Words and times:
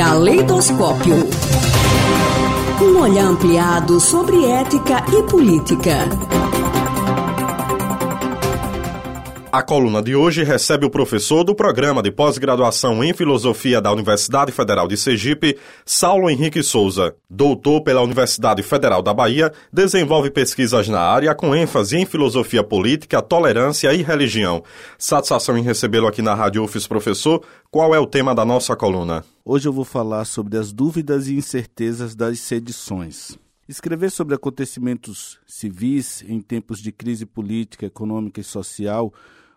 Caleidoscópio. 0.00 1.14
Um 2.80 3.00
olhar 3.00 3.26
ampliado 3.26 4.00
sobre 4.00 4.46
ética 4.46 5.04
e 5.12 5.22
política. 5.24 6.08
A 9.52 9.64
coluna 9.64 10.00
de 10.00 10.14
hoje 10.14 10.44
recebe 10.44 10.86
o 10.86 10.90
professor 10.90 11.42
do 11.42 11.56
programa 11.56 12.00
de 12.04 12.12
pós-graduação 12.12 13.02
em 13.02 13.12
filosofia 13.12 13.80
da 13.80 13.90
Universidade 13.90 14.52
Federal 14.52 14.86
de 14.86 14.96
Sergipe, 14.96 15.58
Saulo 15.84 16.30
Henrique 16.30 16.62
Souza. 16.62 17.16
Doutor 17.28 17.82
pela 17.82 18.00
Universidade 18.00 18.62
Federal 18.62 19.02
da 19.02 19.12
Bahia, 19.12 19.52
desenvolve 19.72 20.30
pesquisas 20.30 20.88
na 20.88 21.00
área 21.00 21.34
com 21.34 21.52
ênfase 21.52 21.96
em 21.96 22.06
filosofia 22.06 22.62
política, 22.62 23.20
tolerância 23.20 23.92
e 23.92 24.02
religião. 24.02 24.62
Satisfação 24.96 25.58
em 25.58 25.62
recebê-lo 25.62 26.06
aqui 26.06 26.22
na 26.22 26.32
Rádio 26.32 26.62
UFES, 26.62 26.86
professor. 26.86 27.42
Qual 27.72 27.92
é 27.92 27.98
o 27.98 28.06
tema 28.06 28.32
da 28.32 28.44
nossa 28.44 28.76
coluna? 28.76 29.24
Hoje 29.44 29.66
eu 29.66 29.72
vou 29.72 29.84
falar 29.84 30.26
sobre 30.26 30.58
as 30.58 30.72
dúvidas 30.72 31.26
e 31.26 31.34
incertezas 31.34 32.14
das 32.14 32.38
sedições. 32.38 33.36
Escrever 33.68 34.12
sobre 34.12 34.36
acontecimentos 34.36 35.40
civis 35.44 36.24
em 36.28 36.40
tempos 36.40 36.80
de 36.80 36.92
crise 36.92 37.26
política, 37.26 37.86
econômica 37.86 38.40
e 38.40 38.44
social 38.44 39.12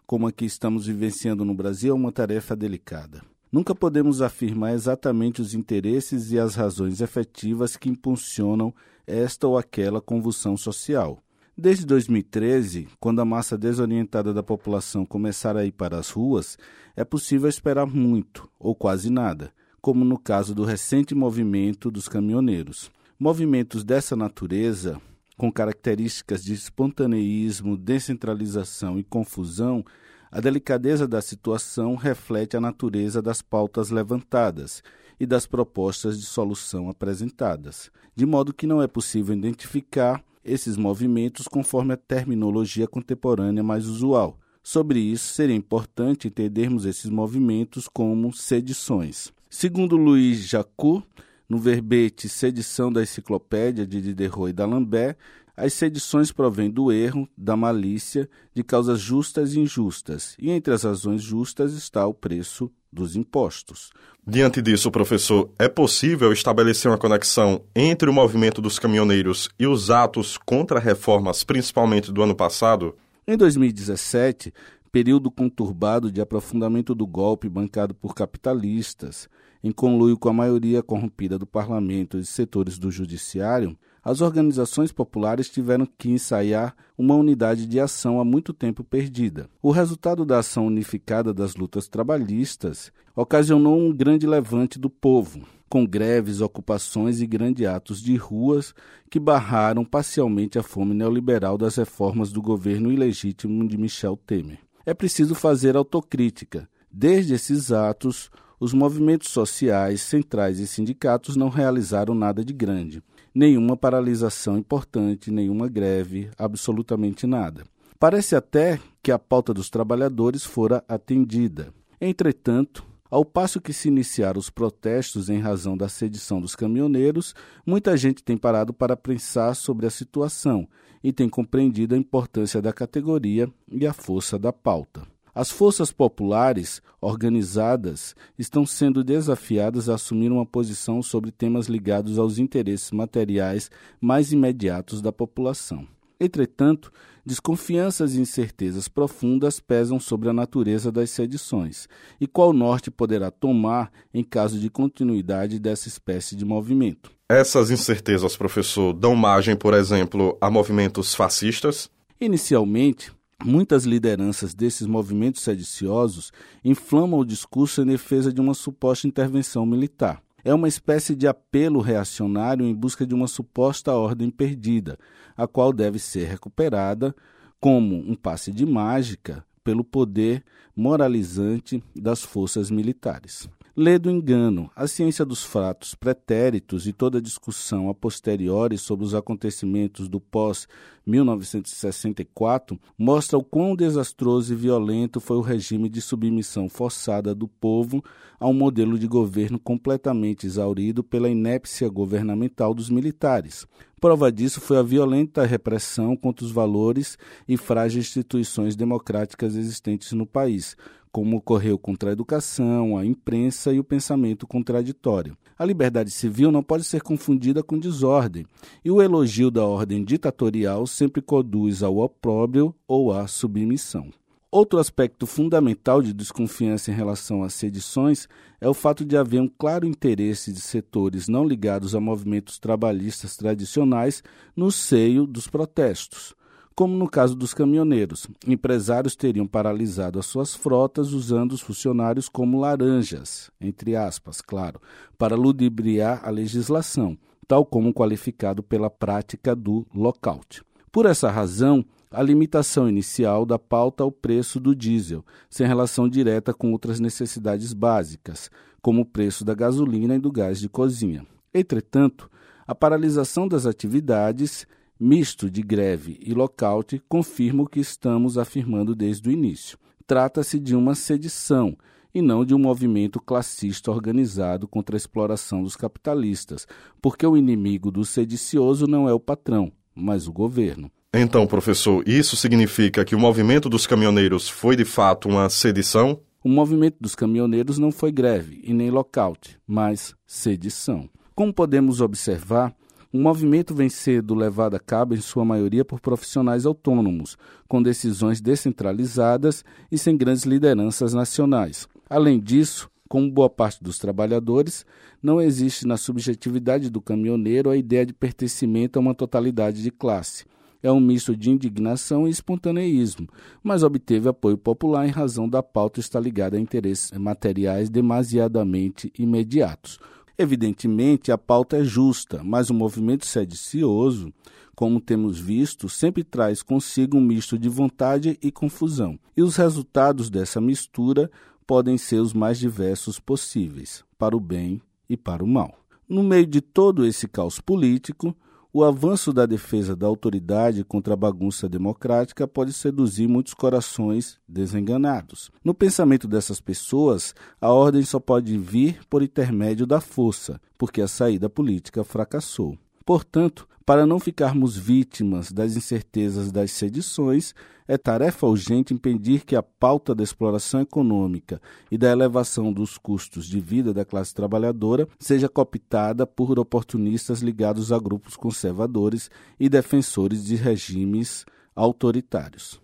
como 0.06 0.28
a 0.28 0.32
que 0.32 0.46
estamos 0.46 0.88
vivenciando 0.88 1.46
no 1.46 1.54
Brasil 1.54 1.92
é 1.92 1.96
uma 1.96 2.12
tarefa 2.12 2.56
delicada. 2.56 3.22
Nunca 3.52 3.76
podemos 3.76 4.22
afirmar 4.22 4.74
exatamente 4.74 5.42
os 5.42 5.54
interesses 5.54 6.32
e 6.32 6.40
as 6.40 6.56
razões 6.56 7.02
efetivas 7.02 7.78
que 7.78 7.90
impulsionam 7.90 8.74
esta 9.06 9.48
ou 9.48 9.58
aquela 9.58 10.02
convulsão 10.02 10.58
social. 10.58 11.22
Desde 11.56 11.86
2013, 11.86 12.88
quando 13.00 13.22
a 13.22 13.26
massa 13.26 13.56
desorientada 13.56 14.34
da 14.34 14.42
população 14.42 15.06
começar 15.06 15.56
a 15.56 15.64
ir 15.64 15.72
para 15.72 16.00
as 16.00 16.10
ruas, 16.10 16.58
é 16.96 17.04
possível 17.06 17.48
esperar 17.48 17.86
muito, 17.86 18.50
ou 18.58 18.74
quase 18.74 19.12
nada, 19.12 19.54
como 19.80 20.04
no 20.04 20.18
caso 20.18 20.56
do 20.56 20.64
recente 20.64 21.14
movimento 21.14 21.92
dos 21.92 22.08
caminhoneiros. 22.08 22.92
Movimentos 23.20 23.84
dessa 23.84 24.16
natureza 24.16 25.00
com 25.44 25.52
características 25.52 26.42
de 26.42 26.54
espontaneísmo, 26.54 27.76
descentralização 27.76 28.98
e 28.98 29.04
confusão, 29.04 29.84
a 30.32 30.40
delicadeza 30.40 31.06
da 31.06 31.22
situação 31.22 31.96
reflete 31.96 32.56
a 32.56 32.62
natureza 32.62 33.22
das 33.22 33.42
pautas 33.42 33.90
levantadas 33.90 34.82
e 35.20 35.26
das 35.26 35.46
propostas 35.46 36.18
de 36.18 36.26
solução 36.26 36.90
apresentadas, 36.90 37.92
de 38.16 38.26
modo 38.26 38.54
que 38.54 38.66
não 38.66 38.82
é 38.82 38.88
possível 38.88 39.36
identificar 39.36 40.24
esses 40.46 40.78
movimentos 40.78 41.46
conforme 41.46 41.94
a 41.94 41.98
terminologia 41.98 42.88
contemporânea 42.88 43.62
mais 43.62 43.86
usual. 43.86 44.40
Sobre 44.64 45.02
isso, 45.02 45.34
seria 45.34 45.58
importante 45.58 46.30
entendermos 46.30 46.86
esses 46.86 47.10
movimentos 47.10 47.90
como 47.90 48.32
sedições. 48.32 49.34
Segundo 49.50 49.98
Luiz 49.98 50.48
Jacot, 50.48 51.06
no 51.54 51.60
verbete 51.60 52.28
Sedição 52.28 52.92
da 52.92 53.04
Enciclopédia 53.04 53.86
de 53.86 54.02
Diderot 54.02 54.50
e 54.50 54.54
d'Alembert, 54.54 55.16
as 55.56 55.74
sedições 55.74 56.32
provêm 56.32 56.68
do 56.68 56.92
erro, 56.92 57.30
da 57.38 57.56
malícia, 57.56 58.28
de 58.56 58.64
causas 58.64 59.00
justas 59.00 59.54
e 59.54 59.60
injustas, 59.60 60.36
e 60.40 60.50
entre 60.50 60.74
as 60.74 60.82
razões 60.82 61.22
justas 61.22 61.74
está 61.74 62.08
o 62.08 62.14
preço 62.14 62.72
dos 62.92 63.16
impostos. 63.16 63.92
Diante 64.26 64.64
disso, 64.64 64.90
professor, 64.90 65.48
é 65.60 65.70
possível 65.70 66.34
estabelecer 66.34 66.90
uma 66.90 66.98
conexão 66.98 67.62
entre 67.76 68.10
o 68.10 68.14
movimento 68.14 68.60
dos 68.60 68.80
caminhoneiros 68.80 69.48
e 69.60 69.68
os 69.68 69.92
atos 69.92 70.40
contra 70.40 70.80
reformas, 70.80 71.44
principalmente 71.44 72.12
do 72.12 72.24
ano 72.24 72.34
passado? 72.34 72.96
Em 73.28 73.38
2017, 73.38 74.52
período 74.94 75.32
conturbado 75.32 76.12
de 76.12 76.22
aprofundamento 76.22 76.94
do 76.94 77.08
golpe 77.08 77.50
bancado 77.50 77.96
por 77.96 78.14
capitalistas, 78.14 79.28
em 79.64 79.72
conluio 79.72 80.16
com 80.16 80.30
a 80.30 80.34
maioria 80.34 80.84
corrompida 80.84 81.36
do 81.36 81.48
parlamento 81.48 82.20
e 82.20 82.24
setores 82.24 82.78
do 82.78 82.92
judiciário, 82.92 83.76
as 84.04 84.22
organizações 84.22 84.92
populares 84.92 85.50
tiveram 85.50 85.88
que 85.98 86.12
ensaiar 86.12 86.76
uma 86.96 87.16
unidade 87.16 87.66
de 87.66 87.80
ação 87.80 88.20
há 88.20 88.24
muito 88.24 88.54
tempo 88.54 88.84
perdida. 88.84 89.50
O 89.64 89.72
resultado 89.72 90.24
da 90.24 90.38
ação 90.38 90.68
unificada 90.68 91.34
das 91.34 91.56
lutas 91.56 91.88
trabalhistas 91.88 92.92
ocasionou 93.16 93.80
um 93.80 93.92
grande 93.92 94.28
levante 94.28 94.78
do 94.78 94.92
povo, 94.92 95.42
com 95.68 95.88
greves, 95.88 96.40
ocupações 96.40 97.20
e 97.20 97.26
grandes 97.26 97.66
atos 97.66 98.00
de 98.00 98.16
ruas 98.16 98.76
que 99.10 99.20
barraram 99.20 99.84
parcialmente 99.84 100.60
a 100.60 100.62
fome 100.62 100.94
neoliberal 100.94 101.58
das 101.58 101.78
reformas 101.78 102.32
do 102.32 102.44
governo 102.44 102.92
ilegítimo 102.92 103.68
de 103.68 103.76
Michel 103.76 104.16
Temer. 104.16 104.60
É 104.86 104.94
preciso 104.94 105.34
fazer 105.34 105.76
autocrítica. 105.76 106.68
Desde 106.92 107.34
esses 107.34 107.72
atos, 107.72 108.30
os 108.60 108.74
movimentos 108.74 109.30
sociais, 109.30 110.02
centrais 110.02 110.60
e 110.60 110.68
sindicatos 110.68 111.36
não 111.36 111.50
realizaram 111.50 112.14
nada 112.14 112.44
de 112.44 112.54
grande. 112.54 113.02
Nenhuma 113.34 113.76
paralisação 113.76 114.58
importante, 114.58 115.32
nenhuma 115.32 115.68
greve, 115.68 116.30
absolutamente 116.38 117.26
nada. 117.26 117.64
Parece 117.98 118.36
até 118.36 118.80
que 119.02 119.12
a 119.12 119.18
pauta 119.18 119.54
dos 119.54 119.70
trabalhadores 119.70 120.44
fora 120.44 120.84
atendida. 120.88 121.74
Entretanto, 122.00 122.86
ao 123.14 123.24
passo 123.24 123.62
que 123.62 123.72
se 123.72 123.90
iniciaram 123.90 124.40
os 124.40 124.50
protestos 124.50 125.30
em 125.30 125.38
razão 125.38 125.78
da 125.78 125.88
sedição 125.88 126.42
dos 126.42 126.56
caminhoneiros, 126.56 127.36
muita 127.64 127.96
gente 127.96 128.24
tem 128.24 128.36
parado 128.36 128.74
para 128.74 128.98
pensar 128.98 129.54
sobre 129.54 129.86
a 129.86 129.92
situação 129.92 130.68
e 131.04 131.14
tem 131.14 131.30
compreendido 131.30 131.94
a 131.94 131.98
importância 131.98 132.60
da 132.60 132.74
categoria 132.74 133.48
e 133.72 133.86
a 133.86 133.94
força 133.94 134.40
da 134.40 134.52
pauta. 134.52 135.06
As 135.32 135.52
forças 135.52 135.92
populares 135.92 136.82
organizadas 137.00 138.16
estão 138.36 138.66
sendo 138.66 139.04
desafiadas 139.04 139.90
a 139.90 139.94
assumir 139.94 140.32
uma 140.32 140.44
posição 140.46 141.04
sobre 141.04 141.32
temas 141.32 141.68
ligados 141.68 142.18
aos 142.18 142.40
interesses 142.40 142.90
materiais 142.90 143.70
mais 144.02 144.32
imediatos 144.32 145.04
da 145.04 145.12
população. 145.12 145.88
Entretanto, 146.24 146.90
desconfianças 147.26 148.16
e 148.16 148.22
incertezas 148.22 148.88
profundas 148.88 149.60
pesam 149.60 150.00
sobre 150.00 150.30
a 150.30 150.34
natureza 150.34 150.90
das 150.90 151.10
sedições 151.10 151.90
e 152.20 152.26
qual 152.26 152.54
norte 152.54 152.90
poderá 152.90 153.30
tomar 153.30 153.92
em 154.14 154.24
caso 154.24 154.58
de 154.58 154.70
continuidade 154.70 155.60
dessa 155.60 155.90
espécie 155.90 156.34
de 156.34 156.46
movimento. 156.46 157.12
Essas 157.28 157.70
incertezas, 157.70 158.38
professor, 158.38 158.94
dão 158.94 159.18
margem, 159.18 159.54
por 159.54 159.74
exemplo, 159.74 160.38
a 160.40 160.50
movimentos 160.50 161.14
fascistas? 161.14 161.90
Inicialmente, 162.22 163.12
Muitas 163.46 163.84
lideranças 163.84 164.54
desses 164.54 164.88
movimentos 164.88 165.42
sediciosos 165.42 166.32
inflamam 166.64 167.20
o 167.20 167.26
discurso 167.26 167.82
em 167.82 167.86
defesa 167.86 168.32
de 168.32 168.40
uma 168.40 168.54
suposta 168.54 169.06
intervenção 169.06 169.66
militar. 169.66 170.23
É 170.46 170.54
uma 170.54 170.68
espécie 170.68 171.16
de 171.16 171.26
apelo 171.26 171.80
reacionário 171.80 172.66
em 172.66 172.76
busca 172.76 173.06
de 173.06 173.14
uma 173.14 173.28
suposta 173.28 173.94
ordem 173.94 174.30
perdida, 174.30 174.98
a 175.38 175.48
qual 175.48 175.72
deve 175.72 176.00
ser 176.00 176.28
recuperada 176.28 177.16
como 177.62 177.96
um 177.96 178.14
passe 178.14 178.52
de 178.52 178.66
mágica 178.66 179.46
pelo 179.64 179.86
poder 179.86 180.44
moralizante 180.76 181.82
das 181.96 182.22
forças 182.22 182.70
militares. 182.70 183.48
Lê 183.76 183.98
do 183.98 184.12
engano, 184.12 184.70
a 184.76 184.86
ciência 184.86 185.26
dos 185.26 185.44
fatos 185.44 185.96
pretéritos 185.96 186.86
e 186.86 186.94
toda 186.94 187.20
discussão 187.20 187.90
a 187.90 187.94
posteriori 187.96 188.78
sobre 188.78 189.04
os 189.04 189.16
acontecimentos 189.16 190.08
do 190.08 190.20
pós-1964 190.20 192.78
mostra 192.96 193.36
o 193.36 193.44
quão 193.44 193.76
desastroso 193.76 194.54
e 194.54 194.56
violento 194.56 195.20
foi 195.20 195.38
o 195.38 195.42
regime 195.42 195.90
de 195.90 196.02
submissão 196.02 196.70
forçada 196.70 197.34
do 197.34 197.48
povo 197.48 198.04
a 198.40 198.48
um 198.48 198.54
modelo 198.54 199.00
de 199.00 199.08
governo 199.08 199.58
completamente 199.58 200.46
exaurido 200.46 201.04
pela 201.04 201.28
inépcia 201.28 201.90
governamental 201.90 202.76
dos 202.76 202.92
militares. 202.92 203.66
Prova 204.00 204.32
disso 204.32 204.62
foi 204.62 204.78
a 204.78 204.84
violenta 204.84 205.44
repressão 205.46 206.16
contra 206.16 206.46
os 206.46 206.52
valores 206.52 207.18
e 207.48 207.58
frágeis 207.58 208.06
instituições 208.06 208.76
democráticas 208.76 209.56
existentes 209.56 210.12
no 210.12 210.28
país, 210.28 210.78
como 211.14 211.38
ocorreu 211.38 211.78
contra 211.78 212.10
a 212.10 212.14
educação, 212.14 212.98
a 212.98 213.06
imprensa 213.06 213.72
e 213.72 213.80
o 213.80 213.84
pensamento 213.84 214.48
contraditório. 214.48 215.38
A 215.58 215.64
liberdade 215.64 216.10
civil 216.10 216.52
não 216.52 216.64
pode 216.64 216.84
ser 216.84 217.04
confundida 217.04 217.62
com 217.62 217.78
desordem, 217.78 218.48
e 218.84 218.90
o 218.90 219.00
elogio 219.00 219.52
da 219.52 219.64
ordem 219.64 220.04
ditatorial 220.04 220.88
sempre 220.88 221.22
conduz 221.22 221.84
ao 221.84 222.00
opróbrio 222.00 222.74
ou 222.88 223.14
à 223.14 223.28
submissão. 223.28 224.10
Outro 224.50 224.80
aspecto 224.80 225.28
fundamental 225.28 226.02
de 226.02 226.14
desconfiança 226.14 226.90
em 226.90 226.96
relação 226.96 227.44
às 227.44 227.54
sedições 227.54 228.28
é 228.60 228.68
o 228.68 228.74
fato 228.74 229.06
de 229.06 229.16
haver 229.16 229.40
um 229.40 229.48
claro 229.48 229.86
interesse 229.86 230.52
de 230.52 230.62
setores 230.62 231.28
não 231.28 231.46
ligados 231.46 231.94
a 231.94 232.00
movimentos 232.00 232.58
trabalhistas 232.58 233.38
tradicionais 233.38 234.24
no 234.56 234.72
seio 234.72 235.28
dos 235.28 235.48
protestos 235.48 236.34
como 236.76 236.96
no 236.96 237.10
caso 237.10 237.36
dos 237.36 237.54
caminhoneiros. 237.54 238.28
Empresários 238.48 239.16
teriam 239.16 239.48
paralisado 239.48 240.20
as 240.20 240.26
suas 240.26 240.56
frotas 240.56 241.14
usando 241.14 241.54
os 241.54 241.62
funcionários 241.62 242.28
como 242.28 242.60
laranjas, 242.60 243.52
entre 243.60 243.96
aspas, 243.96 244.42
claro, 244.42 244.82
para 245.18 245.36
ludibriar 245.36 246.22
a 246.24 246.30
legislação, 246.30 247.18
tal 247.48 247.66
como 247.66 247.94
qualificado 247.94 248.64
pela 248.64 248.90
prática 248.90 249.56
do 249.56 249.86
lockout. 249.94 250.64
Por 250.92 251.06
essa 251.06 251.30
razão, 251.30 251.84
a 252.12 252.22
limitação 252.22 252.88
inicial 252.88 253.46
da 253.46 253.58
pauta 253.58 254.04
ao 254.04 254.12
preço 254.12 254.60
do 254.60 254.76
diesel, 254.76 255.26
sem 255.50 255.66
relação 255.66 256.08
direta 256.08 256.54
com 256.54 256.72
outras 256.72 257.00
necessidades 257.00 257.74
básicas, 257.74 258.52
como 258.82 259.02
o 259.02 259.06
preço 259.06 259.44
da 259.44 259.56
gasolina 259.56 260.16
e 260.16 260.20
do 260.20 260.32
gás 260.32 260.60
de 260.60 260.70
cozinha. 260.70 261.26
Entretanto, 261.52 262.30
a 262.68 262.76
paralisação 262.76 263.48
das 263.48 263.66
atividades, 263.66 264.68
misto 265.00 265.50
de 265.50 265.62
greve 265.62 266.20
e 266.22 266.34
lockout, 266.34 267.02
confirma 267.08 267.64
o 267.64 267.68
que 267.68 267.80
estamos 267.80 268.38
afirmando 268.38 268.96
desde 268.96 269.30
o 269.30 269.32
início. 269.32 269.78
Trata-se 270.06 270.60
de 270.60 270.76
uma 270.76 270.96
sedição 270.96 271.78
e 272.14 272.22
não 272.22 272.46
de 272.46 272.54
um 272.54 272.60
movimento 272.60 273.20
classista 273.20 273.90
organizado 273.90 274.68
contra 274.68 274.96
a 274.96 274.98
exploração 274.98 275.64
dos 275.64 275.76
capitalistas, 275.76 276.68
porque 277.02 277.26
o 277.26 277.36
inimigo 277.36 277.90
do 277.90 278.06
sedicioso 278.06 278.86
não 278.86 279.10
é 279.10 279.14
o 279.14 279.20
patrão, 279.20 279.72
mas 279.96 280.28
o 280.28 280.34
governo. 280.34 280.92
Então, 281.14 281.46
professor, 281.46 282.08
isso 282.08 282.36
significa 282.36 283.06
que 283.06 283.16
o 283.16 283.20
movimento 283.20 283.70
dos 283.70 283.86
caminhoneiros 283.86 284.50
foi 284.50 284.76
de 284.76 284.86
fato 284.86 285.30
uma 285.30 285.50
sedição? 285.50 286.20
O 286.44 286.50
movimento 286.50 286.98
dos 287.00 287.16
caminhoneiros 287.16 287.78
não 287.78 287.92
foi 287.92 288.12
greve 288.12 288.60
e 288.64 288.74
nem 288.74 288.90
lockout, 288.90 289.58
mas 289.66 290.16
sedição. 290.26 291.10
Como 291.36 291.54
podemos 291.54 292.02
observar, 292.02 292.76
o 293.14 293.20
movimento 293.20 293.76
vem 293.76 293.90
sendo 293.90 294.34
levado 294.34 294.76
a 294.76 294.80
cabo, 294.80 295.14
em 295.14 295.22
sua 295.22 295.46
maioria, 295.46 295.86
por 295.86 296.00
profissionais 296.00 296.66
autônomos, 296.66 297.38
com 297.68 297.80
decisões 297.80 298.42
descentralizadas 298.42 299.64
e 299.92 300.00
sem 300.00 300.18
grandes 300.18 300.46
lideranças 300.46 301.14
nacionais. 301.14 301.88
Além 302.10 302.40
disso, 302.40 302.90
como 303.08 303.30
boa 303.30 303.52
parte 303.52 303.84
dos 303.84 304.00
trabalhadores, 304.00 304.84
não 305.22 305.40
existe 305.40 305.86
na 305.86 305.96
subjetividade 305.96 306.90
do 306.90 307.00
caminhoneiro 307.00 307.70
a 307.70 307.78
ideia 307.78 308.04
de 308.04 308.14
pertencimento 308.14 308.98
a 308.98 309.00
uma 309.00 309.14
totalidade 309.14 309.84
de 309.84 309.92
classe. 309.92 310.44
É 310.82 310.92
um 310.92 311.00
misto 311.00 311.38
de 311.38 311.52
indignação 311.52 312.28
e 312.28 312.32
espontaneísmo, 312.32 313.28
mas 313.64 313.84
obteve 313.84 314.28
apoio 314.28 314.58
popular 314.58 315.08
em 315.08 315.12
razão 315.12 315.48
da 315.48 315.62
pauta 315.62 316.00
estar 316.00 316.20
ligada 316.20 316.58
a 316.58 316.60
interesses 316.60 317.12
materiais 317.12 317.92
demasiadamente 317.92 319.14
imediatos. 319.18 320.00
Evidentemente, 320.38 321.32
a 321.32 321.38
pauta 321.38 321.78
é 321.78 321.84
justa, 321.84 322.44
mas 322.44 322.70
o 322.70 322.74
movimento 322.74 323.26
sedicioso, 323.26 324.34
como 324.76 325.00
temos 325.00 325.40
visto, 325.40 325.88
sempre 325.88 326.24
traz 326.24 326.64
consigo 326.64 327.18
um 327.18 327.22
misto 327.22 327.58
de 327.58 327.70
vontade 327.70 328.38
e 328.42 328.52
confusão. 328.52 329.20
E 329.38 329.44
os 329.44 329.56
resultados 329.56 330.30
dessa 330.30 330.60
mistura 330.60 331.30
podem 331.68 331.98
ser 331.98 332.20
os 332.20 332.34
mais 332.34 332.58
diversos 332.58 333.20
possíveis, 333.20 334.04
para 334.18 334.36
o 334.36 334.40
bem 334.40 334.82
e 335.08 335.16
para 335.16 335.44
o 335.44 335.48
mal. 335.48 335.80
No 336.10 336.24
meio 336.24 336.48
de 336.48 336.62
todo 336.62 337.06
esse 337.06 337.28
caos 337.28 337.60
político, 337.60 338.36
o 338.74 338.84
avanço 338.84 339.32
da 339.32 339.46
defesa 339.46 339.96
da 339.96 340.08
autoridade 340.08 340.84
contra 340.84 341.14
a 341.14 341.18
bagunça 341.18 341.70
democrática 341.70 342.48
pode 342.48 342.74
seduzir 342.74 343.28
muitos 343.28 343.54
corações 343.54 344.40
desenganados. 344.48 345.52
No 345.64 345.76
pensamento 345.76 346.28
dessas 346.28 346.60
pessoas, 346.60 347.36
a 347.62 347.72
ordem 347.72 348.02
só 348.04 348.20
pode 348.20 348.58
vir 348.58 349.00
por 349.08 349.22
intermédio 349.22 349.86
da 349.86 350.02
força, 350.02 350.60
porque 350.76 351.02
a 351.02 351.08
saída 351.08 351.48
política 351.48 352.04
fracassou. 352.04 352.76
Portanto, 353.06 353.68
para 353.86 354.08
não 354.08 354.20
ficarmos 354.20 354.76
vítimas 354.76 355.52
das 355.52 355.76
incertezas 355.76 356.52
das 356.52 356.72
sedições, 356.72 357.54
é 357.88 357.98
tarefa 357.98 358.48
urgente 358.48 358.94
impedir 358.94 359.46
que 359.46 359.56
a 359.56 359.64
pauta 359.64 360.14
da 360.16 360.24
exploração 360.24 360.82
econômica 360.82 361.62
e 361.92 361.98
da 361.98 362.12
elevação 362.12 362.72
dos 362.72 362.98
custos 362.98 363.46
de 363.46 363.60
vida 363.60 363.94
da 363.94 364.06
classe 364.06 364.34
trabalhadora 364.34 365.08
seja 365.20 365.50
cooptada 365.50 366.26
por 366.26 366.60
oportunistas 366.60 367.42
ligados 367.42 367.92
a 367.92 368.00
grupos 368.00 368.36
conservadores 368.36 369.30
e 369.60 369.70
defensores 369.70 370.44
de 370.46 370.56
regimes 370.56 371.46
autoritários. 371.76 372.82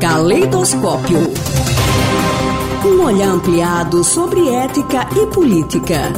Caleidoscópio. 0.00 1.18
Um 2.86 3.04
olhar 3.04 3.28
ampliado 3.28 4.04
sobre 4.04 4.48
ética 4.48 5.08
e 5.20 5.26
política. 5.34 6.12